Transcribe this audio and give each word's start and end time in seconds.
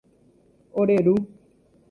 Ore 0.79 0.97
Ru 1.05 1.15